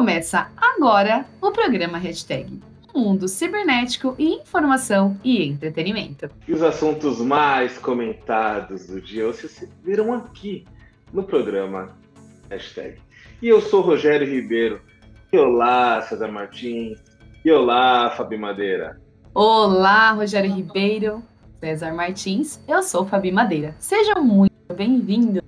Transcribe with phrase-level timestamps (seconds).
[0.00, 2.58] Começa agora o programa Hashtag
[2.94, 6.30] Mundo Cibernético e Informação e Entretenimento.
[6.48, 10.64] E os assuntos mais comentados do dia vocês viram aqui
[11.12, 11.94] no programa
[12.48, 12.98] Hashtag.
[13.42, 14.80] E eu sou Rogério Ribeiro.
[15.30, 16.98] E olá, César Martins.
[17.44, 18.98] E olá, Fabi Madeira.
[19.34, 21.22] Olá, Rogério Ribeiro,
[21.60, 22.58] César Martins.
[22.66, 23.76] Eu sou Fabi Madeira.
[23.78, 25.39] Sejam muito bem-vindos.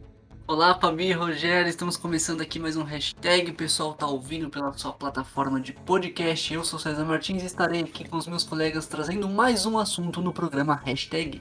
[0.52, 3.52] Olá, Fabi e Rogério, estamos começando aqui mais um hashtag.
[3.52, 6.52] O pessoal tá ouvindo pela sua plataforma de podcast.
[6.52, 10.20] Eu sou César Martins e estarei aqui com os meus colegas trazendo mais um assunto
[10.20, 11.40] no programa Hashtag.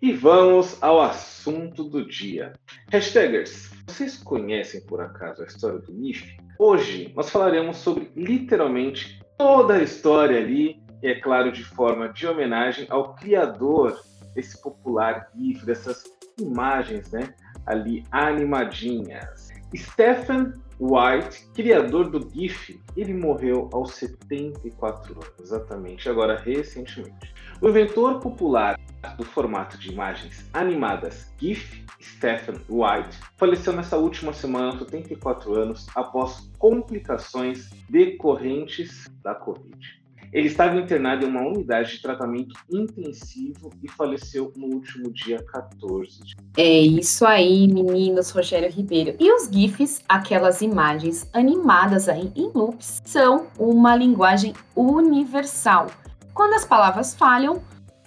[0.00, 2.54] E vamos ao assunto do dia.
[2.90, 6.38] Hashtagers, vocês conhecem por acaso a história do NIF?
[6.58, 12.26] Hoje nós falaremos sobre literalmente toda a história ali, e é claro, de forma de
[12.26, 14.07] homenagem ao criador
[14.38, 16.04] desse popular GIF, dessas
[16.40, 17.34] imagens, né?
[17.66, 19.48] Ali animadinhas.
[19.76, 27.34] Stephen White, criador do GIF, ele morreu aos 74 anos, exatamente, agora recentemente.
[27.60, 28.78] O inventor popular
[29.16, 35.88] do formato de imagens animadas GIF, Stephen White, faleceu nessa última semana aos 74 anos
[35.96, 39.97] após complicações decorrentes da Covid.
[40.32, 46.20] Ele estava internado em uma unidade de tratamento intensivo e faleceu no último dia 14.
[46.56, 49.16] É isso aí, meninos, Rogério Ribeiro.
[49.18, 55.86] E os GIFs, aquelas imagens animadas aí em loops, são uma linguagem universal.
[56.34, 57.62] Quando as palavras falham,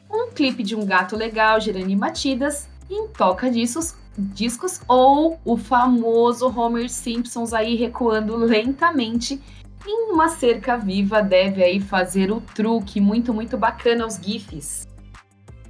[0.09, 6.47] um clipe de um gato legal girando batidas em toca discos, discos ou o famoso
[6.47, 9.41] Homer Simpsons aí recuando lentamente
[9.86, 14.88] em uma cerca viva deve aí fazer o truque muito, muito bacana os GIFs.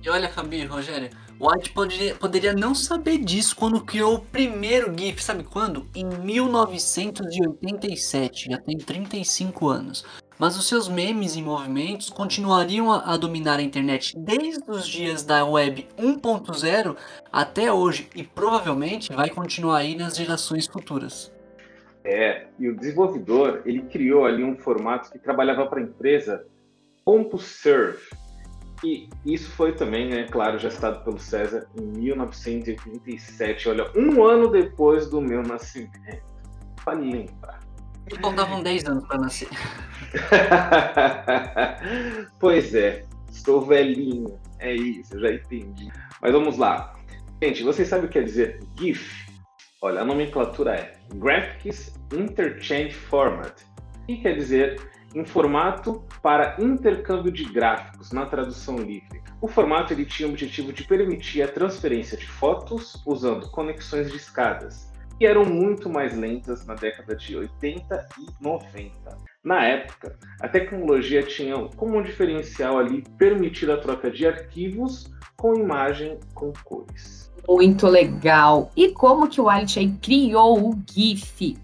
[0.03, 4.93] E olha, Fabi, Rogério, o White poderia, poderia não saber disso quando criou o primeiro
[4.97, 5.87] GIF, sabe quando?
[5.95, 10.03] Em 1987, já tem 35 anos.
[10.37, 15.23] Mas os seus memes e movimentos continuariam a, a dominar a internet desde os dias
[15.23, 16.95] da web 1.0
[17.31, 21.31] até hoje e provavelmente vai continuar aí nas gerações futuras.
[22.03, 26.45] É, e o desenvolvedor, ele criou ali um formato que trabalhava para a empresa
[27.05, 28.01] CompuServe.
[28.83, 34.49] E isso foi também, né, claro, já citado pelo César em 1987, olha, um ano
[34.49, 35.91] depois do meu nascimento.
[36.83, 37.59] Para lembrar.
[38.19, 39.47] Faltavam 10 anos para nascer.
[42.39, 44.39] pois é, estou velhinho.
[44.57, 45.91] É isso, eu já entendi.
[46.19, 46.95] Mas vamos lá.
[47.41, 49.30] Gente, vocês sabem o que quer dizer GIF?
[49.83, 53.63] Olha, a nomenclatura é Graphics Interchange Format,
[54.05, 54.79] que quer dizer
[55.15, 59.23] em formato para intercâmbio de gráficos, na tradução livre.
[59.41, 64.17] O formato ele tinha o objetivo de permitir a transferência de fotos usando conexões de
[64.17, 69.17] escadas, que eram muito mais lentas na década de 80 e 90.
[69.43, 75.55] Na época, a tecnologia tinha como um diferencial ali permitir a troca de arquivos com
[75.55, 77.30] imagem com cores.
[77.47, 78.71] Muito legal.
[78.75, 81.57] E como que o White criou o GIF?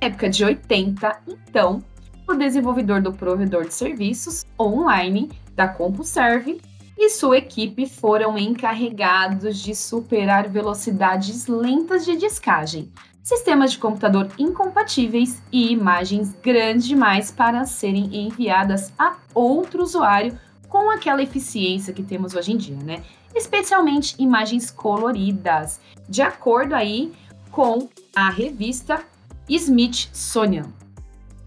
[0.00, 1.82] época de 80, então,
[2.28, 6.60] o desenvolvedor do provedor de serviços online da CompuServe
[6.98, 12.90] e sua equipe foram encarregados de superar velocidades lentas de discagem,
[13.22, 20.38] sistemas de computador incompatíveis e imagens grandes demais para serem enviadas a outro usuário
[20.68, 23.02] com aquela eficiência que temos hoje em dia, né?
[23.36, 27.12] Especialmente imagens coloridas, de acordo aí
[27.50, 29.04] com a revista
[29.48, 30.72] Smithsonian.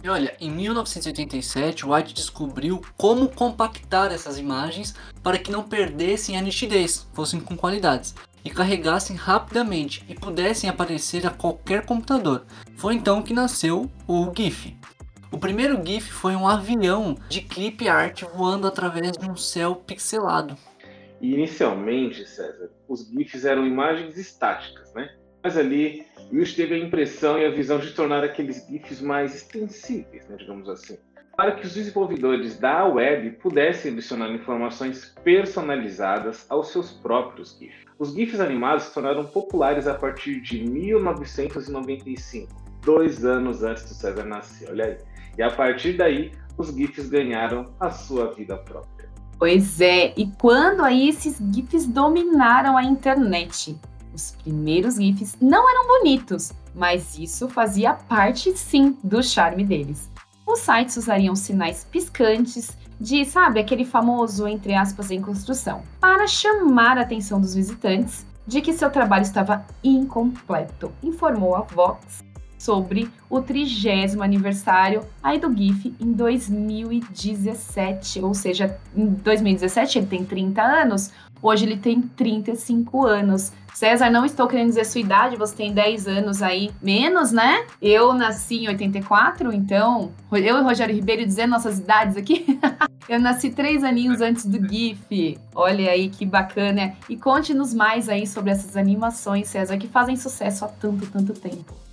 [0.01, 6.41] E olha, em 1987, White descobriu como compactar essas imagens para que não perdessem a
[6.41, 12.45] nitidez, fossem com qualidades, e carregassem rapidamente e pudessem aparecer a qualquer computador.
[12.77, 14.77] Foi então que nasceu o GIF.
[15.31, 20.57] O primeiro GIF foi um avião de clip art voando através de um céu pixelado.
[21.21, 25.09] E inicialmente, César, os GIFs eram imagens estáticas, né?
[25.43, 30.27] Mas ali, Wills teve a impressão e a visão de tornar aqueles GIFs mais extensíveis,
[30.27, 30.97] né, digamos assim,
[31.35, 37.85] para que os desenvolvedores da web pudessem adicionar informações personalizadas aos seus próprios GIFs.
[37.97, 44.25] Os GIFs animados se tornaram populares a partir de 1995, dois anos antes do César
[44.25, 44.97] nascer, olha aí.
[45.37, 48.98] E a partir daí, os GIFs ganharam a sua vida própria.
[49.39, 53.79] Pois é, e quando aí esses GIFs dominaram a internet?
[54.13, 60.11] Os primeiros GIFs não eram bonitos, mas isso fazia parte sim do charme deles.
[60.45, 66.97] Os sites usariam sinais piscantes de, sabe, aquele famoso entre aspas em construção, para chamar
[66.97, 72.25] a atenção dos visitantes de que seu trabalho estava incompleto, informou a Vox
[72.59, 80.25] sobre o trigésimo aniversário aí do GIF em 2017, ou seja, em 2017 ele tem
[80.25, 81.11] 30 anos,
[81.41, 83.53] hoje ele tem 35 anos.
[83.73, 87.65] César, não estou querendo dizer sua idade, você tem 10 anos aí menos, né?
[87.81, 92.59] Eu nasci em 84, então, eu e Rogério Ribeiro dizendo nossas idades aqui.
[93.07, 95.39] eu nasci três aninhos antes do GIF.
[95.55, 96.93] Olha aí que bacana.
[97.07, 101.88] E conte-nos mais aí sobre essas animações, César, que fazem sucesso há tanto, tanto tempo.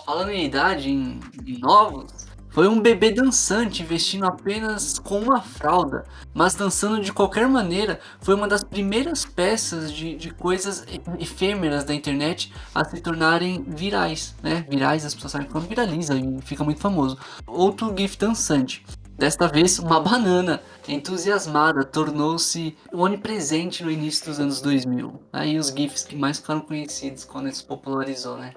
[0.00, 6.04] Falando em idade, em, em novos, foi um bebê dançante vestindo apenas com uma fralda,
[6.34, 7.98] mas dançando de qualquer maneira.
[8.20, 10.84] Foi uma das primeiras peças de, de coisas
[11.18, 14.66] efêmeras da internet a se tornarem virais, né?
[14.68, 17.16] Virais, as pessoas sabem quando viraliza e fica muito famoso.
[17.46, 18.84] Outro GIF dançante.
[19.16, 25.22] Desta vez, uma banana entusiasmada tornou-se onipresente no início dos anos 2000.
[25.32, 28.52] Aí os GIFs que mais ficaram conhecidos quando se popularizou, né?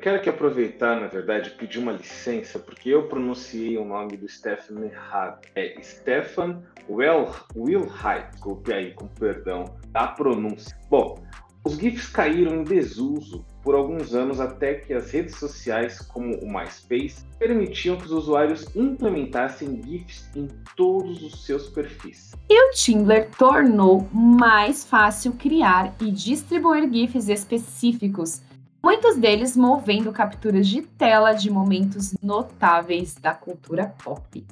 [0.00, 4.26] Eu quero aqui aproveitar, na verdade, pedir uma licença, porque eu pronunciei o nome do
[4.26, 5.46] Stefan errado.
[5.54, 10.74] É Stefan well, Wilhite, desculpe aí, com perdão da pronúncia.
[10.88, 11.22] Bom,
[11.62, 16.50] os GIFs caíram em desuso por alguns anos até que as redes sociais, como o
[16.50, 20.48] MySpace, permitiam que os usuários implementassem GIFs em
[20.78, 22.32] todos os seus perfis.
[22.48, 28.40] E o Tumblr tornou mais fácil criar e distribuir GIFs específicos
[28.82, 34.46] muitos deles movendo capturas de tela de momentos notáveis da cultura pop.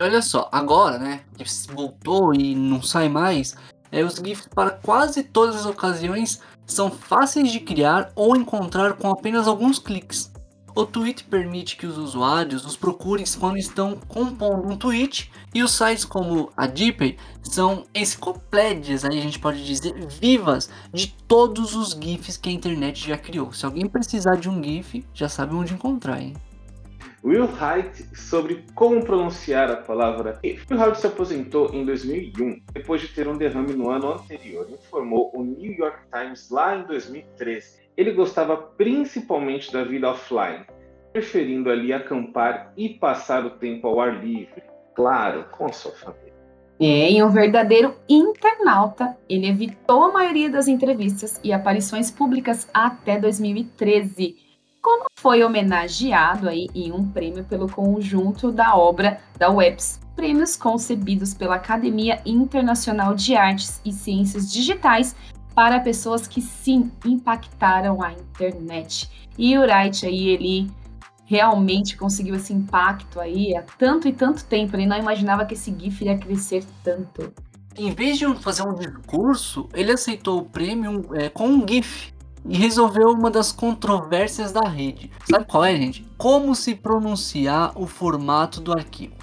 [0.00, 3.54] Olha só, agora, né, que voltou e não sai mais,
[3.90, 9.10] é, os GIFs para quase todas as ocasiões são fáceis de criar ou encontrar com
[9.10, 10.31] apenas alguns cliques.
[10.74, 15.70] O tweet permite que os usuários os procurem quando estão compondo um tweet e os
[15.72, 21.90] sites como a Deepay são enciclopédias, aí a gente pode dizer, vivas de todos os
[21.90, 23.52] GIFs que a internet já criou.
[23.52, 26.32] Se alguém precisar de um GIF, já sabe onde encontrar, hein?
[27.22, 30.66] Will Hite sobre como pronunciar a palavra GIF.
[30.70, 35.30] Will Hite se aposentou em 2001 depois de ter um derrame no ano anterior, informou
[35.34, 37.81] o New York Times lá em 2013.
[37.96, 40.64] Ele gostava principalmente da vida offline,
[41.12, 44.62] preferindo ali acampar e passar o tempo ao ar livre,
[44.94, 46.32] claro, com a sua família.
[46.80, 53.20] É, em um verdadeiro internauta, ele evitou a maioria das entrevistas e aparições públicas até
[53.20, 54.36] 2013,
[54.82, 61.34] quando foi homenageado aí em um prêmio pelo conjunto da obra da Webs, prêmios concebidos
[61.34, 65.14] pela Academia Internacional de Artes e Ciências Digitais
[65.54, 69.08] para pessoas que sim impactaram a internet.
[69.38, 70.70] E o Wright aí, ele
[71.24, 74.76] realmente conseguiu esse impacto aí há tanto e tanto tempo.
[74.76, 77.32] Ele não imaginava que esse GIF ia crescer tanto.
[77.76, 82.12] Em vez de fazer um discurso, ele aceitou o prêmio é, com um GIF
[82.46, 85.10] e resolveu uma das controvérsias da rede.
[85.30, 86.06] Sabe qual é, gente?
[86.18, 89.14] Como se pronunciar o formato do arquivo.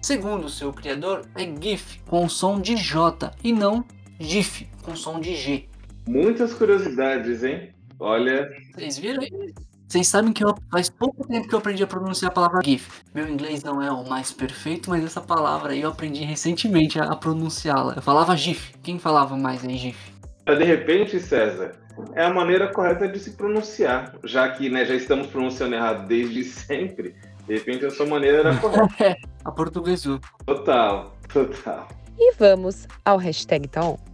[0.00, 3.84] Segundo seu criador, é GIF com som de J e não
[4.18, 5.68] GIF com som de G.
[6.08, 7.68] Muitas curiosidades, hein?
[8.00, 8.48] Olha.
[8.74, 9.52] Vocês viram aí?
[9.86, 13.02] Vocês sabem que eu, faz pouco tempo que eu aprendi a pronunciar a palavra GIF.
[13.14, 17.14] Meu inglês não é o mais perfeito, mas essa palavra aí eu aprendi recentemente a,
[17.14, 17.92] pronunciá-la.
[17.94, 18.72] Eu falava GIF.
[18.82, 19.98] Quem falava mais aí GIF?
[20.46, 21.72] De repente, César,
[22.14, 26.42] é a maneira correta de se pronunciar, já que né, já estamos pronunciando errado desde
[26.42, 27.14] sempre.
[27.46, 29.16] De repente, a sua maneira era correta.
[29.44, 30.18] A portuguesou.
[30.46, 31.86] Total, total.
[32.18, 34.07] E vamos ao hashtag tá on.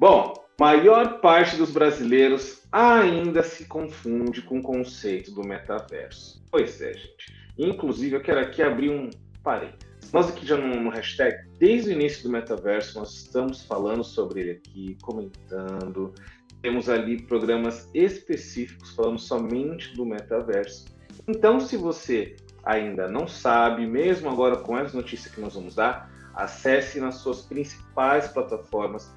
[0.00, 6.42] Bom, maior parte dos brasileiros ainda se confunde com o conceito do metaverso.
[6.50, 7.36] Pois é, gente.
[7.58, 9.10] Inclusive, eu quero aqui abrir um
[9.42, 10.10] parênteses.
[10.10, 14.40] Nós aqui já no, no, hashtag, desde o início do metaverso, nós estamos falando sobre
[14.40, 16.14] ele aqui, comentando.
[16.62, 20.86] Temos ali programas específicos falando somente do metaverso.
[21.28, 26.10] Então, se você ainda não sabe, mesmo agora com essa notícia que nós vamos dar,
[26.34, 29.12] acesse nas suas principais plataformas,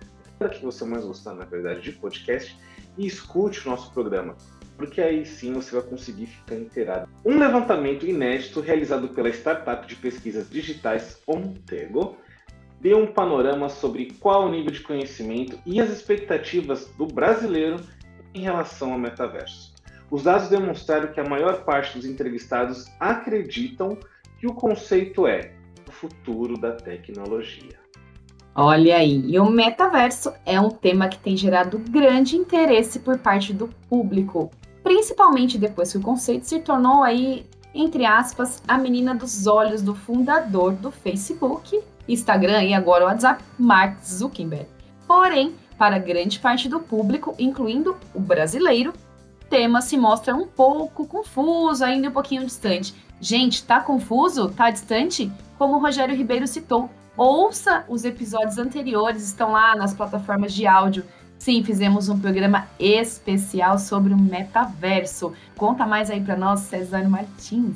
[0.50, 2.57] que você mais gostar, na verdade, de podcast,
[2.97, 4.35] e escute o nosso programa
[4.77, 7.09] porque aí sim você vai conseguir ficar inteirado.
[7.25, 12.17] Um levantamento inédito realizado pela startup de pesquisas digitais Ontego
[12.79, 17.79] deu um panorama sobre qual o nível de conhecimento e as expectativas do brasileiro
[18.33, 19.73] em relação ao metaverso.
[20.12, 23.97] Os dados demonstraram que a maior parte dos entrevistados acreditam
[24.39, 25.53] que o conceito é
[25.88, 27.82] o futuro da tecnologia.
[28.55, 33.51] Olha aí, e o metaverso é um tema que tem gerado grande interesse por parte
[33.51, 34.51] do público,
[34.83, 39.95] principalmente depois que o conceito se tornou aí, entre aspas, a menina dos olhos do
[39.95, 44.67] fundador do Facebook, Instagram e agora o WhatsApp, Mark Zuckerberg.
[45.07, 48.93] Porém, para grande parte do público, incluindo o brasileiro,
[49.41, 52.93] o tema se mostra um pouco confuso, ainda um pouquinho distante.
[53.19, 54.50] Gente, tá confuso?
[54.50, 55.31] Tá distante?
[55.57, 61.05] Como o Rogério Ribeiro citou, ouça os episódios anteriores, estão lá nas plataformas de áudio.
[61.38, 65.34] Sim, fizemos um programa especial sobre o metaverso.
[65.58, 67.75] Conta mais aí para nós, César Martins.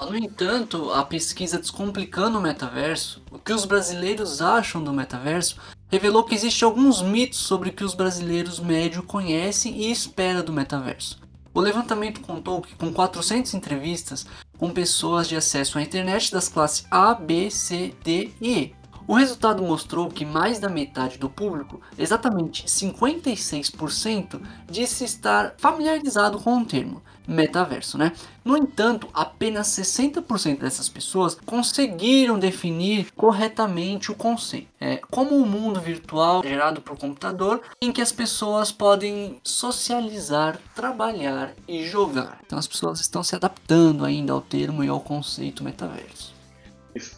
[0.00, 5.56] No entanto, a pesquisa Descomplicando o Metaverso, o que os brasileiros acham do metaverso,
[5.88, 10.52] revelou que existem alguns mitos sobre o que os brasileiros médio conhecem e esperam do
[10.52, 11.18] metaverso.
[11.52, 14.24] O levantamento contou que com 400 entrevistas
[14.58, 18.74] com pessoas de acesso à internet das classes A, B, C, D e E,
[19.06, 24.38] o resultado mostrou que mais da metade do público, exatamente 56%,
[24.70, 28.12] disse estar familiarizado com o termo metaverso, né?
[28.42, 34.68] No entanto, apenas 60% dessas pessoas conseguiram definir corretamente o conceito.
[34.80, 41.52] É como um mundo virtual gerado por computador em que as pessoas podem socializar, trabalhar
[41.68, 42.40] e jogar.
[42.46, 46.34] Então as pessoas estão se adaptando ainda ao termo e ao conceito metaverso.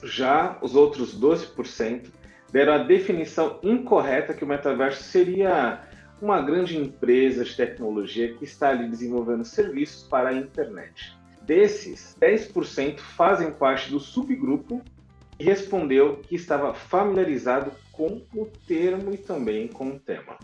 [0.02, 2.08] Já os outros 12%
[2.52, 5.80] deram a definição incorreta que o metaverso seria
[6.20, 11.16] uma grande empresa de tecnologia que está ali desenvolvendo serviços para a internet.
[11.42, 14.82] Desses, 10% fazem parte do subgrupo
[15.38, 20.36] e respondeu que estava familiarizado com o termo e também com o tema.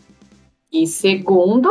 [0.73, 1.69] E segundo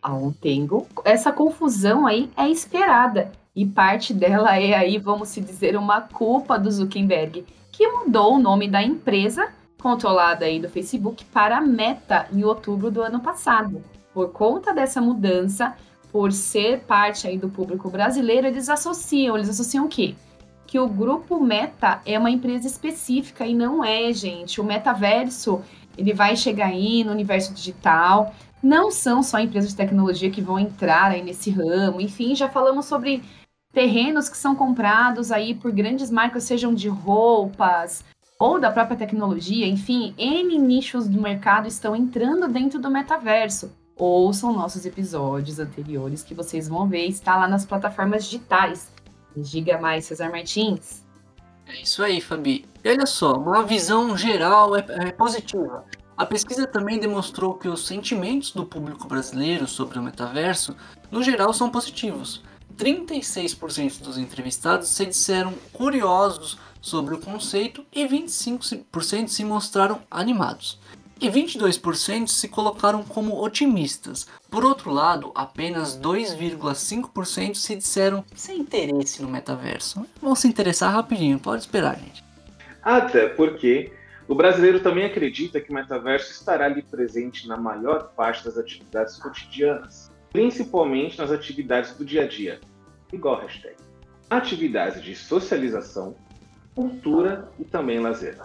[0.00, 5.76] a Ontengo, essa confusão aí é esperada e parte dela é aí, vamos se dizer,
[5.76, 9.48] uma culpa do Zuckerberg, que mudou o nome da empresa
[9.80, 13.82] controlada aí do Facebook para Meta em outubro do ano passado.
[14.12, 15.76] Por conta dessa mudança,
[16.10, 20.14] por ser parte aí do público brasileiro, eles associam, eles associam o quê?
[20.66, 24.60] Que o grupo Meta é uma empresa específica e não é, gente.
[24.60, 25.62] O metaverso,
[25.96, 28.34] ele vai chegar aí no universo digital.
[28.62, 32.00] Não são só empresas de tecnologia que vão entrar aí nesse ramo.
[32.00, 33.22] Enfim, já falamos sobre
[33.72, 38.04] terrenos que são comprados aí por grandes marcas, sejam de roupas
[38.38, 43.72] ou da própria tecnologia, enfim, N nichos do mercado estão entrando dentro do metaverso.
[43.96, 48.92] Ouçam nossos episódios anteriores que vocês vão ver, está lá nas plataformas digitais.
[49.36, 51.04] Diga mais, Cesar Martins.
[51.66, 52.64] É isso aí, Fabi.
[52.82, 55.84] E olha só, uma visão geral é, é positiva.
[56.16, 60.76] A pesquisa também demonstrou que os sentimentos do público brasileiro sobre o metaverso,
[61.10, 62.42] no geral, são positivos.
[62.76, 66.56] 36% dos entrevistados se disseram curiosos
[66.88, 70.80] sobre o conceito e 25% se mostraram animados.
[71.20, 74.26] E 22% se colocaram como otimistas.
[74.48, 80.06] Por outro lado, apenas 2,5% se disseram sem interesse no metaverso.
[80.22, 82.24] Vão se interessar rapidinho, pode esperar, gente.
[82.82, 83.92] Até porque
[84.28, 89.16] o brasileiro também acredita que o metaverso estará ali presente na maior parte das atividades
[89.16, 92.60] cotidianas principalmente nas atividades do dia a dia,
[93.12, 93.76] igual hashtag.
[94.28, 96.14] Atividades de socialização,
[96.78, 98.38] cultura e também lazer.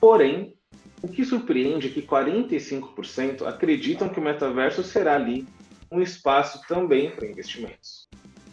[0.00, 0.54] Porém,
[1.02, 5.44] o que surpreende é que 45% acreditam que o metaverso será ali
[5.90, 8.08] um espaço também para investimentos.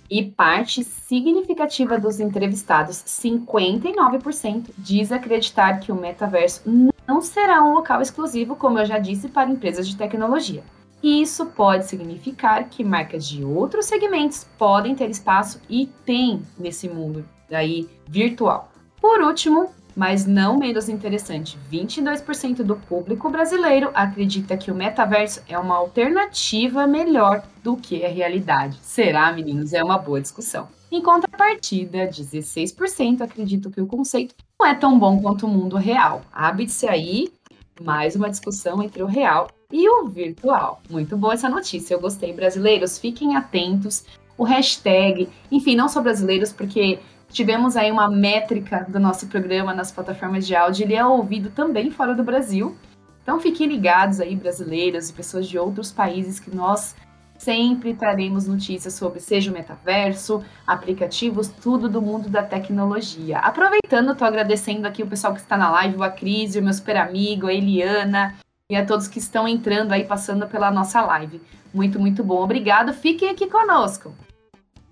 [0.09, 6.63] E parte significativa dos entrevistados, 59%, diz acreditar que o metaverso
[7.05, 10.63] não será um local exclusivo, como eu já disse, para empresas de tecnologia.
[11.03, 16.89] E isso pode significar que marcas de outros segmentos podem ter espaço e tem nesse
[16.89, 18.71] mundo aí virtual.
[18.99, 25.57] Por último, mas não menos interessante, 22% do público brasileiro acredita que o metaverso é
[25.57, 28.77] uma alternativa melhor do que a realidade.
[28.81, 29.73] Será, meninos?
[29.73, 30.67] É uma boa discussão.
[30.91, 36.21] Em contrapartida, 16% acreditam que o conceito não é tão bom quanto o mundo real.
[36.31, 37.33] Abre-se aí
[37.81, 40.81] mais uma discussão entre o real e o virtual.
[40.89, 42.33] Muito boa essa notícia, eu gostei.
[42.33, 44.05] Brasileiros, fiquem atentos.
[44.37, 49.91] O hashtag, enfim, não só brasileiros, porque tivemos aí uma métrica do nosso programa nas
[49.91, 52.77] plataformas de áudio, ele é ouvido também fora do Brasil.
[53.21, 56.95] Então fiquem ligados aí, brasileiros e pessoas de outros países, que nós
[57.37, 63.39] sempre traremos notícias sobre seja o metaverso, aplicativos, tudo do mundo da tecnologia.
[63.39, 66.97] Aproveitando, estou agradecendo aqui o pessoal que está na live, a Cris, o meu super
[66.97, 68.35] amigo, a Eliana,
[68.69, 71.41] e a todos que estão entrando aí, passando pela nossa live.
[71.73, 72.43] Muito, muito bom.
[72.43, 72.93] Obrigado.
[72.93, 74.13] Fiquem aqui conosco.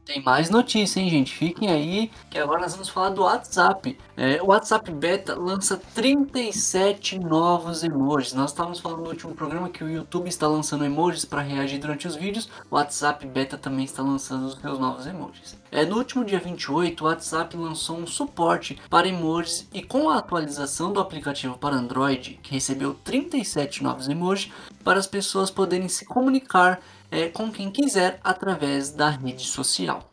[0.06, 1.34] Tem mais notícia, hein, gente?
[1.34, 3.98] Fiquem aí, que agora nós vamos falar do WhatsApp.
[4.16, 8.32] É, o WhatsApp Beta lança 37 novos emojis.
[8.32, 12.08] Nós estávamos falando no último programa que o YouTube está lançando emojis para reagir durante
[12.08, 12.48] os vídeos.
[12.70, 15.58] O WhatsApp Beta também está lançando os seus novos emojis.
[15.72, 20.20] É, no último dia 28, o WhatsApp lançou um suporte para emojis e com a
[20.20, 24.52] atualização do aplicativo para Android, que recebeu 37 novos emojis,
[24.84, 26.80] para as pessoas poderem se comunicar
[27.12, 30.12] é, com quem quiser através da rede social.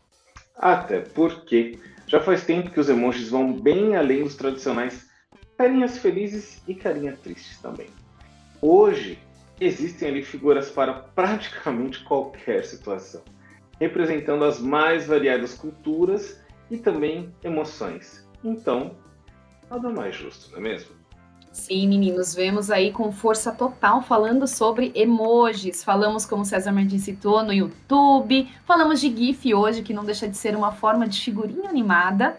[0.55, 5.07] Até porque já faz tempo que os emojis vão bem além dos tradicionais
[5.57, 7.87] carinhas felizes e carinhas tristes também.
[8.61, 9.19] Hoje
[9.59, 13.23] existem ali figuras para praticamente qualquer situação,
[13.79, 18.27] representando as mais variadas culturas e também emoções.
[18.43, 18.95] Então,
[19.69, 21.02] nada mais justo, não é mesmo?
[21.53, 25.83] Sim, meninos, vemos aí com força total falando sobre emojis.
[25.83, 28.49] Falamos, como César Martins citou, no YouTube.
[28.65, 32.35] Falamos de GIF hoje, que não deixa de ser uma forma de figurinha animada.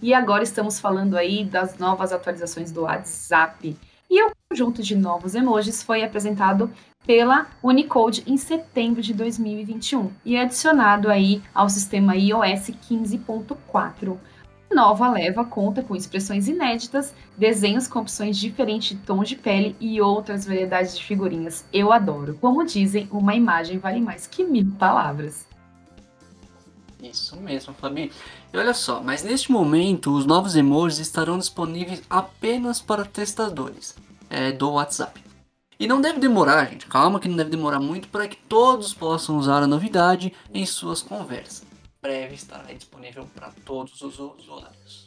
[0.00, 3.76] E agora estamos falando aí das novas atualizações do WhatsApp.
[4.08, 6.70] E o conjunto de novos emojis foi apresentado
[7.04, 14.16] pela Unicode em setembro de 2021 e adicionado aí ao sistema iOS 15.4
[14.74, 20.00] nova leva conta com expressões inéditas, desenhos com opções diferentes de tons de pele e
[20.00, 21.64] outras variedades de figurinhas.
[21.72, 22.36] Eu adoro.
[22.40, 25.46] Como dizem, uma imagem vale mais que mil palavras.
[27.02, 28.12] Isso mesmo, Fabi.
[28.52, 33.96] E olha só, mas neste momento os novos emojis estarão disponíveis apenas para testadores
[34.30, 35.20] é, do WhatsApp.
[35.80, 39.36] E não deve demorar, gente, calma que não deve demorar muito para que todos possam
[39.36, 41.71] usar a novidade em suas conversas
[42.02, 45.06] breve estará disponível para todos os usuários.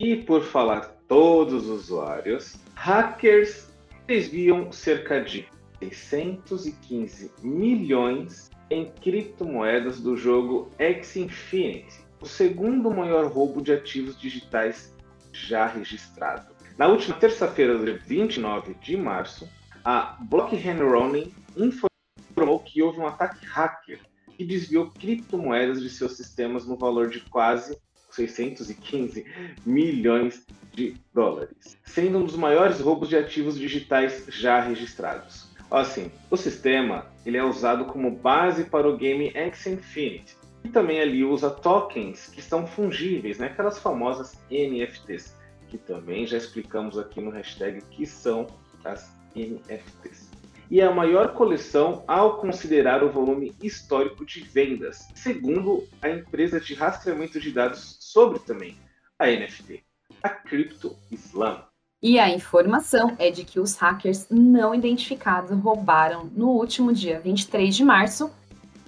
[0.00, 3.70] E por falar todos os usuários, hackers
[4.06, 5.46] desviam cerca de
[5.80, 14.94] 615 milhões em criptomoedas do jogo X Infinity, o segundo maior roubo de ativos digitais
[15.30, 16.54] já registrado.
[16.78, 19.46] Na última terça-feira, dia 29 de março,
[19.84, 24.00] a Blockchain Running informou que houve um ataque hacker
[24.36, 27.78] que desviou criptomoedas de seus sistemas no valor de quase
[28.10, 29.26] 615
[29.64, 35.48] milhões de dólares, sendo um dos maiores roubos de ativos digitais já registrados.
[35.70, 41.00] Assim, o sistema ele é usado como base para o game X Infinity e também
[41.00, 43.46] ali usa tokens que são fungíveis, né?
[43.46, 45.34] aquelas famosas NFTs,
[45.68, 48.46] que também já explicamos aqui no hashtag que são
[48.84, 50.33] as NFTs
[50.74, 56.74] e a maior coleção ao considerar o volume histórico de vendas, segundo a empresa de
[56.74, 58.76] rastreamento de dados sobre também
[59.16, 59.84] a NFT,
[60.20, 61.62] a Crypto Islam.
[62.02, 67.72] E a informação é de que os hackers não identificados roubaram no último dia 23
[67.72, 68.28] de março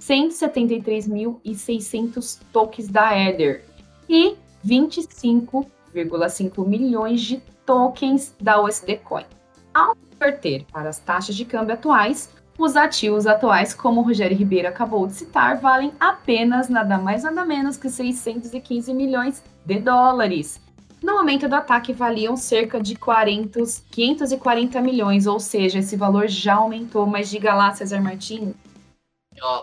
[0.00, 3.64] 173.600 tokens da Ether
[4.08, 4.34] e
[4.66, 9.24] 25,5 milhões de tokens da USD Coin.
[9.72, 9.94] Ao
[10.26, 15.06] converter para as taxas de câmbio atuais, os ativos atuais, como o Rogério Ribeiro acabou
[15.06, 20.60] de citar, valem apenas nada mais nada menos que 615 milhões de dólares.
[21.02, 23.60] No momento do ataque, valiam cerca de 40,
[23.90, 27.06] 540 milhões, ou seja, esse valor já aumentou.
[27.06, 28.54] Mas diga lá, César Martins.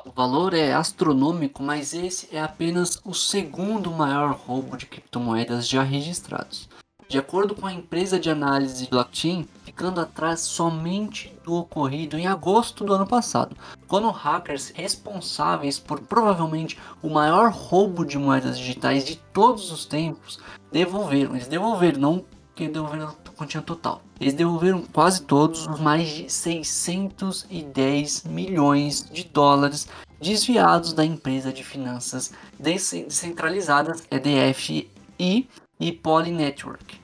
[0.05, 5.81] O valor é astronômico, mas esse é apenas o segundo maior roubo de criptomoedas já
[5.81, 6.69] registrados.
[7.09, 12.85] De acordo com a empresa de análise blockchain, ficando atrás somente do ocorrido em agosto
[12.85, 13.57] do ano passado,
[13.87, 20.39] quando hackers responsáveis por provavelmente o maior roubo de moedas digitais de todos os tempos
[20.71, 22.23] devolveram, eles devolveram, não
[22.55, 24.03] que devolveram a quantia total.
[24.21, 29.87] Eles devolveram quase todos os mais de 610 milhões de dólares
[30.21, 34.87] desviados da empresa de finanças descentralizadas EDF
[35.19, 35.47] e
[35.79, 37.01] e Poly Network.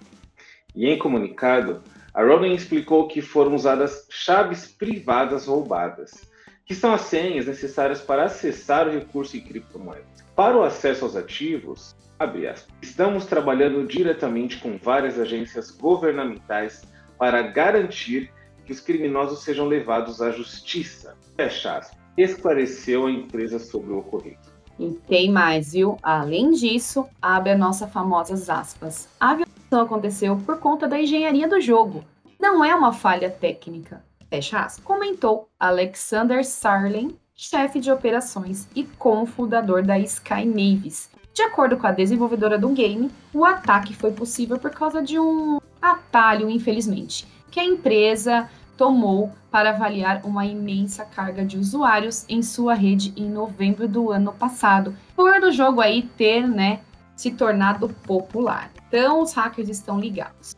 [0.75, 1.81] E em comunicado,
[2.19, 6.29] a Rowling explicou que foram usadas chaves privadas roubadas,
[6.65, 10.25] que são as senhas necessárias para acessar o recurso em criptomoedas.
[10.35, 16.81] Para o acesso aos ativos, aspas, estamos trabalhando diretamente com várias agências governamentais
[17.17, 18.29] para garantir
[18.65, 21.15] que os criminosos sejam levados à justiça.
[21.37, 21.79] Fecha
[22.17, 24.49] esclareceu a empresa sobre o ocorrido.
[24.77, 25.97] E tem mais, viu?
[26.03, 29.07] Além disso, abre a nossa famosas aspas.
[29.77, 32.03] Aconteceu por conta da engenharia do jogo.
[32.39, 34.03] Não é uma falha técnica.
[34.29, 34.83] Fecha aspas.
[34.83, 41.09] Comentou Alexander Sarlin, chefe de operações e cofundador da Sky Navies.
[41.33, 45.59] De acordo com a desenvolvedora do game, o ataque foi possível por causa de um
[45.81, 52.73] atalho, infelizmente, que a empresa tomou para avaliar uma imensa carga de usuários em sua
[52.73, 56.79] rede em novembro do ano passado, por o jogo aí ter, né,
[57.19, 58.71] se tornado popular.
[58.87, 60.55] Então, os hackers estão ligados.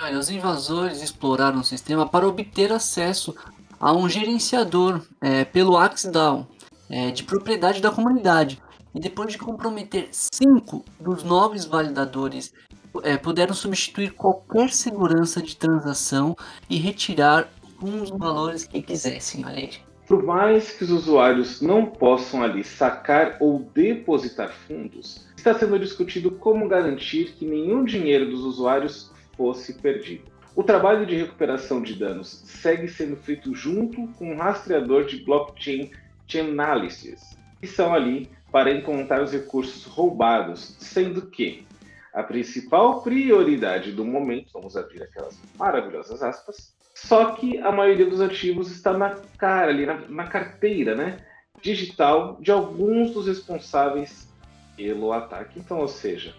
[0.00, 3.34] Olha, os invasores exploraram o sistema para obter acesso
[3.80, 6.46] a um gerenciador é, pelo Axdown,
[6.88, 8.62] é, de propriedade da comunidade.
[8.94, 12.54] E depois de comprometer cinco dos nove validadores,
[13.02, 16.36] é, puderam substituir qualquer segurança de transação
[16.70, 17.48] e retirar
[17.82, 19.44] os valores que quisessem.
[19.44, 19.85] Olha aí.
[20.06, 26.30] Por mais que os usuários não possam ali sacar ou depositar fundos, está sendo discutido
[26.30, 30.30] como garantir que nenhum dinheiro dos usuários fosse perdido.
[30.54, 35.90] O trabalho de recuperação de danos segue sendo feito junto com um rastreador de blockchain
[36.28, 41.66] Chainalysis, que são ali para encontrar os recursos roubados, sendo que
[42.14, 48.22] a principal prioridade do momento, vamos abrir aquelas maravilhosas aspas, só que a maioria dos
[48.22, 51.18] ativos está na cara ali, na, na carteira, né,
[51.60, 54.32] digital de alguns dos responsáveis
[54.74, 55.58] pelo ataque.
[55.58, 56.34] Então, ou seja,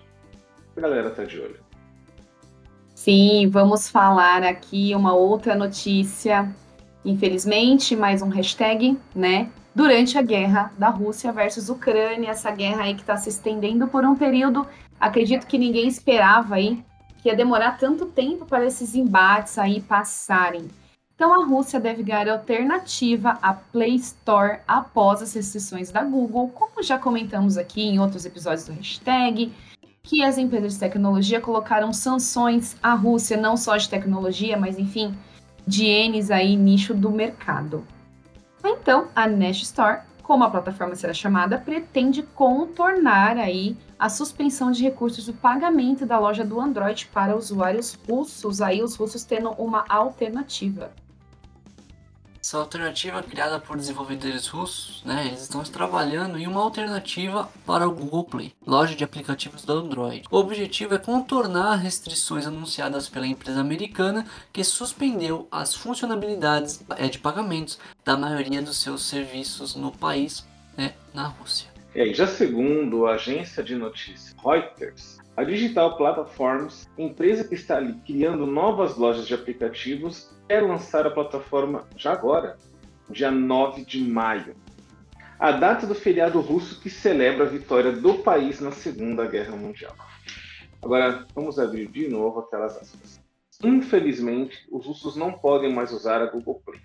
[0.76, 1.60] a galera tá de olho.
[2.96, 6.52] Sim, vamos falar aqui uma outra notícia.
[7.06, 9.52] Infelizmente, mais um hashtag, né?
[9.76, 14.04] Durante a guerra da Rússia versus Ucrânia, essa guerra aí que está se estendendo por
[14.04, 14.66] um período,
[15.00, 16.84] acredito que ninguém esperava aí
[17.22, 20.68] que ia demorar tanto tempo para esses embates aí passarem.
[21.16, 26.84] Então a Rússia deve ganhar alternativa à Play Store após as restrições da Google, como
[26.84, 29.52] já comentamos aqui em outros episódios do hashtag
[30.08, 35.14] que as empresas de tecnologia colocaram sanções à Rússia, não só de tecnologia, mas enfim,
[35.66, 37.84] de N's aí nicho do mercado.
[38.64, 44.84] Então, a Nest Store, como a plataforma será chamada, pretende contornar aí a suspensão de
[44.84, 49.86] recursos do pagamento da loja do Android para usuários russos, aí os russos tendo uma
[49.90, 50.92] alternativa.
[52.48, 57.92] Essa alternativa criada por desenvolvedores russos, né, eles estão trabalhando em uma alternativa para o
[57.92, 60.24] Google Play, loja de aplicativos do Android.
[60.32, 67.20] O objetivo é contornar restrições anunciadas pela empresa americana que suspendeu as funcionalidades é, de
[67.20, 71.77] pagamentos da maioria dos seus serviços no país, né, na Rússia.
[71.98, 77.96] E já segundo a agência de notícias Reuters, a Digital Platforms, empresa que está ali
[78.06, 82.56] criando novas lojas de aplicativos, quer lançar a plataforma já agora,
[83.10, 84.56] dia 9 de maio.
[85.40, 89.96] A data do feriado russo que celebra a vitória do país na Segunda Guerra Mundial.
[90.80, 93.20] Agora, vamos abrir de novo aquelas aspas.
[93.64, 96.80] Infelizmente, os russos não podem mais usar a Google Play.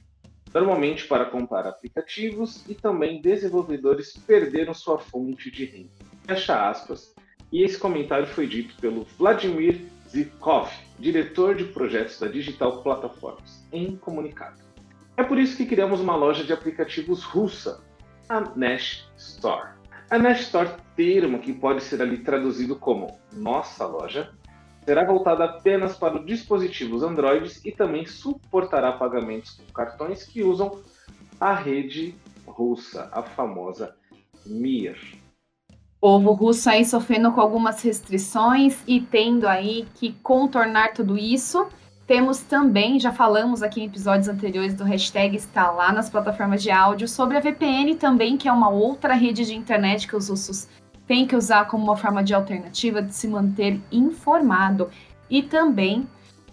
[0.55, 5.91] Normalmente para comprar aplicativos e também desenvolvedores perderam sua fonte de renda.
[6.27, 7.15] Fecha aspas.
[7.51, 13.97] E esse comentário foi dito pelo Vladimir Zikov, diretor de projetos da Digital Platforms, em
[13.97, 14.61] comunicado.
[15.17, 17.83] É por isso que criamos uma loja de aplicativos russa,
[18.29, 19.71] a Nash Store.
[20.11, 24.33] A Nash Store, termo que pode ser ali traduzido como nossa loja,
[24.85, 30.81] será voltada apenas para os dispositivos Android e também suportará pagamentos com cartões que usam
[31.41, 32.15] a rede
[32.47, 33.95] russa, a famosa
[34.45, 35.23] Mir
[36.03, 41.69] povo russo aí sofrendo com algumas restrições e tendo aí que contornar tudo isso.
[42.09, 46.73] Temos também, já falamos aqui em episódios anteriores do hashtag, está lá nas plataformas de
[46.73, 50.67] áudio, sobre a VPN também, que é uma outra rede de internet que os russos
[51.13, 54.89] têm que usar como uma forma de alternativa de se manter informado.
[55.29, 56.09] E também,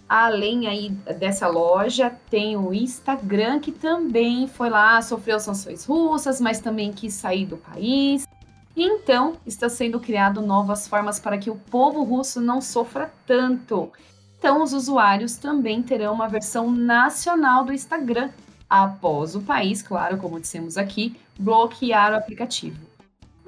[0.06, 6.60] além aí dessa loja, tem o Instagram, que também foi lá, sofreu sanções russas, mas
[6.60, 8.28] também quis sair do país.
[8.76, 13.90] Então está sendo criado novas formas para que o povo russo não sofra tanto.
[14.38, 18.28] Então os usuários também terão uma versão nacional do Instagram,
[18.68, 22.89] após o país, claro, como dissemos aqui, bloquear o aplicativo.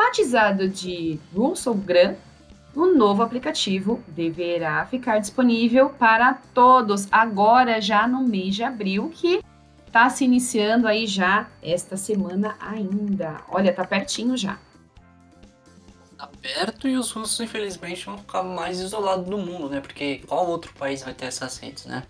[0.05, 2.17] Batizado de Russogram,
[2.75, 9.41] o novo aplicativo deverá ficar disponível para todos agora já no mês de abril, que
[9.87, 13.43] está se iniciando aí já esta semana ainda.
[13.49, 14.59] Olha, tá pertinho já
[16.19, 19.81] aberto e os russos, infelizmente, vão ficar mais isolados do mundo, né?
[19.81, 22.05] Porque qual outro país vai ter essas redes, né?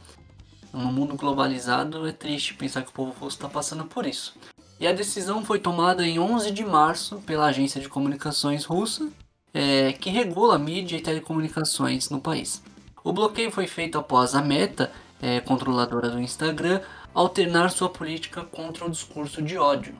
[0.73, 4.35] No mundo globalizado é triste pensar que o povo russo está passando por isso.
[4.83, 9.09] E a decisão foi tomada em 11 de março pela agência de comunicações russa,
[9.55, 12.61] é, que regula a mídia e telecomunicações no país.
[13.05, 14.91] O bloqueio foi feito após a Meta,
[15.23, 16.81] é, controladora do Instagram,
[17.15, 19.95] alternar sua política contra o discurso de ódio.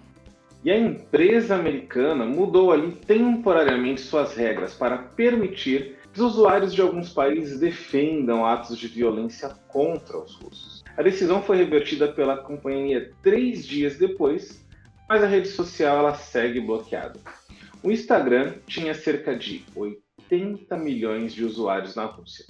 [0.65, 6.81] E a empresa americana mudou ali temporariamente suas regras para permitir que os usuários de
[6.81, 10.83] alguns países defendam atos de violência contra os russos.
[10.97, 14.62] A decisão foi revertida pela companhia três dias depois,
[15.13, 17.21] mas a rede social ela segue bloqueada.
[17.83, 22.47] O Instagram tinha cerca de 80 milhões de usuários na Rússia,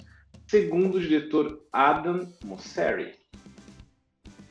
[0.47, 3.15] segundo o diretor Adam Mosseri.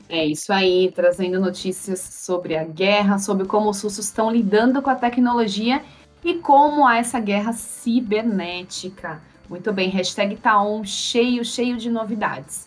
[0.07, 4.91] É isso aí, trazendo notícias sobre a guerra, sobre como os russos estão lidando com
[4.91, 5.83] a tecnologia
[6.23, 9.23] e como há essa guerra cibernética.
[9.49, 12.65] Muito bem, hashtag tá on, cheio, cheio de novidades.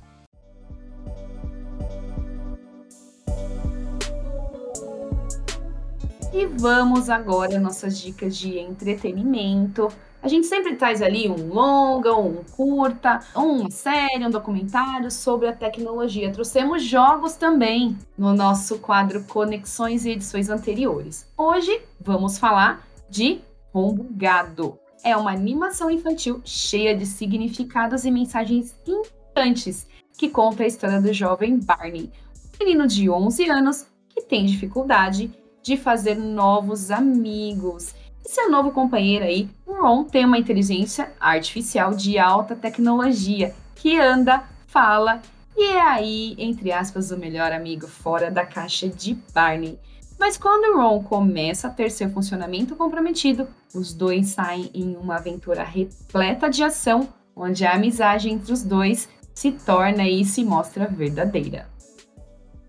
[6.36, 9.88] E vamos agora nossas dicas de entretenimento.
[10.22, 15.54] A gente sempre traz ali um longa, um curta, uma série, um documentário sobre a
[15.54, 16.30] tecnologia.
[16.30, 21.26] Trouxemos jogos também no nosso quadro Conexões e edições anteriores.
[21.38, 23.40] Hoje vamos falar de
[23.72, 24.78] Rombo Gado.
[25.02, 29.86] É uma animação infantil cheia de significados e mensagens importantes
[30.18, 32.12] que conta a história do jovem Barney,
[32.60, 35.32] um menino de 11 anos que tem dificuldade
[35.66, 37.92] de fazer novos amigos.
[38.24, 44.44] E seu novo companheiro aí, Ron, tem uma inteligência artificial de alta tecnologia que anda,
[44.68, 45.20] fala
[45.56, 49.76] e é aí, entre aspas, o melhor amigo fora da caixa de Barney.
[50.16, 55.64] Mas quando Ron começa a ter seu funcionamento comprometido, os dois saem em uma aventura
[55.64, 61.66] repleta de ação, onde a amizade entre os dois se torna e se mostra verdadeira.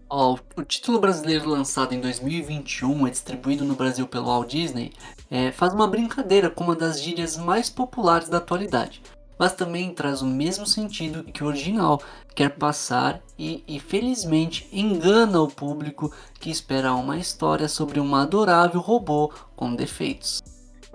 [0.09, 4.93] Oh, o título brasileiro lançado em 2021 é distribuído no Brasil pelo Walt Disney
[5.29, 9.01] é, faz uma brincadeira com uma das gírias mais populares da atualidade,
[9.37, 12.01] mas também traz o mesmo sentido que o original
[12.33, 18.79] quer passar e, e felizmente engana o público que espera uma história sobre um adorável
[18.79, 20.41] robô com defeitos.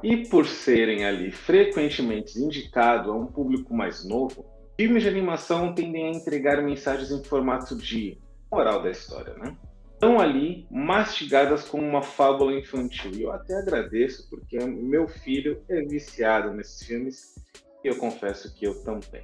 [0.02, 6.06] E por serem ali frequentemente indicados a um público mais novo, filmes de animação tendem
[6.06, 8.18] a entregar mensagens em formato de
[8.52, 9.56] moral da história, né?
[9.94, 13.12] Estão ali mastigadas como uma fábula infantil.
[13.12, 17.34] E eu até agradeço, porque meu filho é viciado nesses filmes
[17.82, 19.22] e eu confesso que eu também.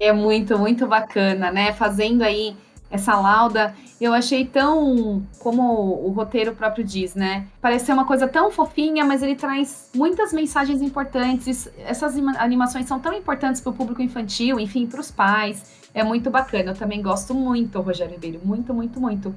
[0.00, 1.72] É muito, muito bacana, né?
[1.72, 2.56] Fazendo aí
[2.90, 5.62] essa lauda, eu achei tão, como
[6.06, 7.46] o roteiro próprio diz, né?
[7.60, 11.68] Parece ser uma coisa tão fofinha, mas ele traz muitas mensagens importantes.
[11.78, 15.88] Essas animações são tão importantes para o público infantil, enfim, para os pais.
[15.92, 16.70] É muito bacana.
[16.70, 18.40] Eu também gosto muito, Rogério Ribeiro.
[18.42, 19.34] Muito, muito, muito.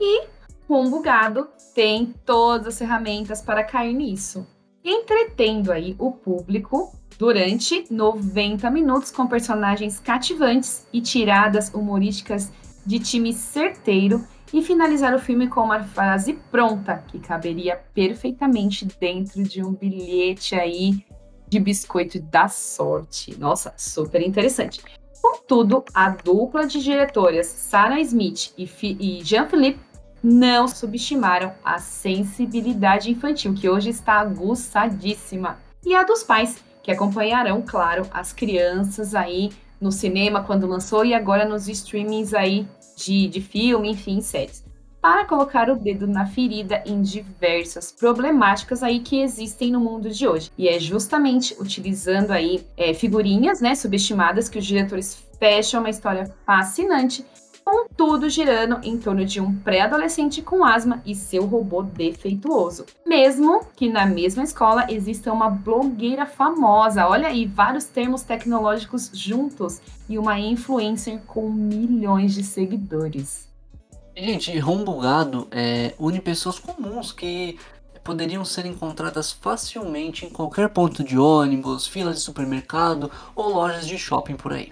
[0.00, 0.26] E
[0.68, 4.46] um Bugado tem todas as ferramentas para cair nisso.
[4.84, 12.52] Entretendo aí o público durante 90 minutos com personagens cativantes e tiradas humorísticas
[12.84, 19.42] de time certeiro e finalizar o filme com uma frase pronta que caberia perfeitamente dentro
[19.42, 21.04] de um bilhete aí
[21.48, 23.38] de biscoito da sorte.
[23.38, 24.80] Nossa, super interessante.
[25.20, 28.68] Contudo, a dupla de diretoras Sarah Smith e,
[29.00, 29.80] e Jean-Philippe
[30.22, 37.62] não subestimaram a sensibilidade infantil, que hoje está aguçadíssima, e a dos pais, que acompanharão,
[37.62, 43.40] claro, as crianças aí no cinema quando lançou e agora nos streamings aí de, de
[43.40, 44.64] filme, enfim, séries.
[45.00, 50.26] Para colocar o dedo na ferida em diversas problemáticas aí que existem no mundo de
[50.26, 50.50] hoje.
[50.56, 56.34] E é justamente utilizando aí é, figurinhas, né, subestimadas que os diretores fecham uma história
[56.46, 57.24] fascinante
[57.64, 62.84] com tudo girando em torno de um pré-adolescente com asma e seu robô defeituoso.
[63.06, 69.80] Mesmo que na mesma escola exista uma blogueira famosa, olha aí, vários termos tecnológicos juntos
[70.08, 73.48] e uma influencer com milhões de seguidores.
[74.16, 77.58] Gente, Rombugado é, une pessoas comuns que
[78.04, 83.98] poderiam ser encontradas facilmente em qualquer ponto de ônibus, filas de supermercado ou lojas de
[83.98, 84.70] shopping por aí.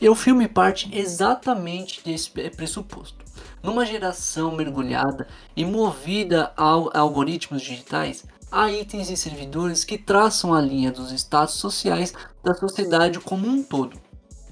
[0.00, 3.24] E o filme parte exatamente desse pressuposto.
[3.62, 6.64] Numa geração mergulhada e movida a
[6.98, 13.18] algoritmos digitais, há itens e servidores que traçam a linha dos status sociais da sociedade
[13.18, 13.98] como um todo.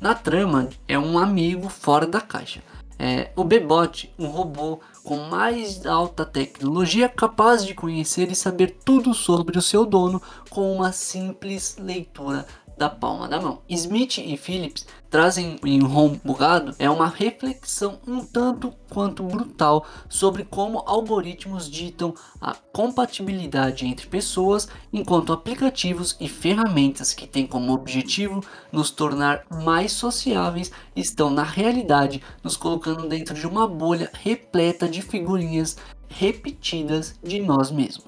[0.01, 2.63] Na trama, é um amigo fora da caixa.
[2.99, 9.13] É o Bebot, um robô com mais alta tecnologia capaz de conhecer e saber tudo
[9.13, 13.61] sobre o seu dono com uma simples leitura da palma da mão.
[13.69, 20.43] Smith e Phillips trazem em Home Bugado é uma reflexão um tanto quanto brutal sobre
[20.43, 28.43] como algoritmos ditam a compatibilidade entre pessoas, enquanto aplicativos e ferramentas que têm como objetivo
[28.73, 35.03] nos tornar mais sociáveis estão na realidade nos colocando dentro de uma bolha repleta de
[35.03, 35.77] figurinhas
[36.09, 38.07] repetidas de nós mesmos.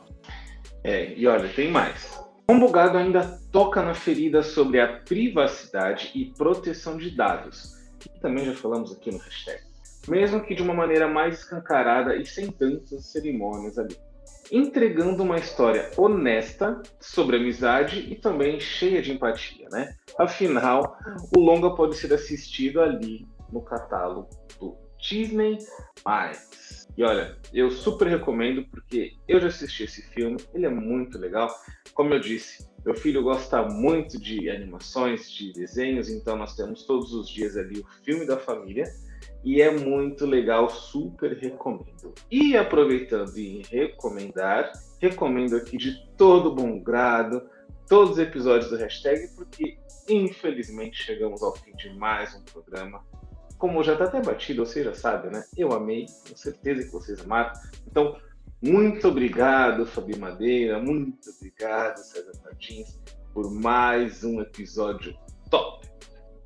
[0.83, 2.24] É, e olha, tem mais.
[2.47, 8.45] Um bugado ainda toca na ferida sobre a privacidade e proteção de dados, que também
[8.45, 9.63] já falamos aqui no hashtag.
[10.07, 13.97] mesmo que de uma maneira mais escancarada e sem tantas cerimônias ali.
[14.53, 19.95] Entregando uma história honesta sobre amizade e também cheia de empatia, né?
[20.19, 20.99] Afinal,
[21.35, 24.29] o longa pode ser assistido ali no catálogo
[24.61, 25.57] do Disney+.
[26.97, 31.51] E olha, eu super recomendo porque eu já assisti esse filme, ele é muito legal.
[31.93, 37.13] Como eu disse, meu filho gosta muito de animações, de desenhos, então nós temos todos
[37.13, 38.85] os dias ali o filme da família
[39.43, 42.15] e é muito legal, super recomendo.
[42.31, 47.43] E aproveitando em recomendar, recomendo aqui de todo bom grado
[47.89, 49.77] todos os episódios do hashtag, porque
[50.09, 53.05] infelizmente chegamos ao fim de mais um programa
[53.65, 55.43] como já está até batido, você já sabe, né?
[55.57, 57.51] Eu amei, com certeza que vocês amaram.
[57.91, 58.15] Então,
[58.61, 63.01] muito obrigado, Fabi Madeira, muito obrigado, César Martins,
[63.33, 65.17] por mais um episódio
[65.49, 65.89] top.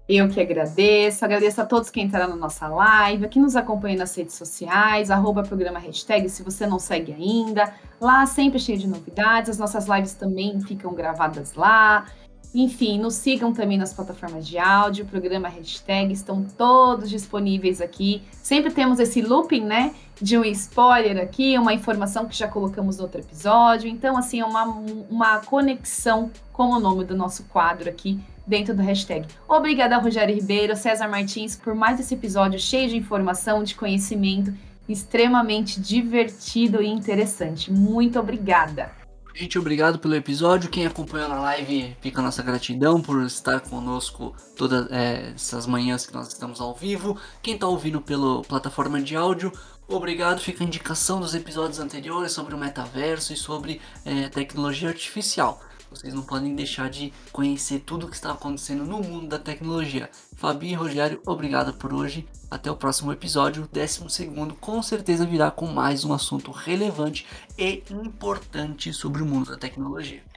[0.08, 4.14] Eu que agradeço, agradeço a todos que entraram na nossa live, que nos acompanham nas
[4.16, 7.74] redes sociais, arroba programa hashtag, se você não segue ainda.
[8.00, 12.06] Lá sempre cheio de novidades, as nossas lives também ficam gravadas lá.
[12.54, 18.22] Enfim, nos sigam também nas plataformas de áudio, programa hashtag, estão todos disponíveis aqui.
[18.42, 19.94] Sempre temos esse looping, né?
[20.20, 23.88] De um spoiler aqui, uma informação que já colocamos no outro episódio.
[23.88, 24.64] Então, assim, é uma,
[25.10, 29.26] uma conexão com o nome do nosso quadro aqui dentro do hashtag.
[29.46, 34.54] Obrigada, Rogério Ribeiro, César Martins, por mais esse episódio cheio de informação, de conhecimento,
[34.88, 37.70] extremamente divertido e interessante.
[37.70, 38.90] Muito obrigada.
[39.38, 40.68] Gente, obrigado pelo episódio.
[40.68, 46.04] Quem acompanhou na live, fica a nossa gratidão por estar conosco todas é, essas manhãs
[46.04, 47.16] que nós estamos ao vivo.
[47.40, 49.52] Quem está ouvindo pela plataforma de áudio,
[49.86, 50.40] obrigado.
[50.40, 55.62] Fica a indicação dos episódios anteriores sobre o metaverso e sobre é, tecnologia artificial.
[55.90, 60.10] Vocês não podem deixar de conhecer tudo o que está acontecendo no mundo da tecnologia.
[60.36, 62.26] Fabi e Rogério, obrigado por hoje.
[62.50, 67.26] Até o próximo episódio, o décimo segundo, com certeza virá com mais um assunto relevante
[67.58, 70.27] e importante sobre o mundo da tecnologia.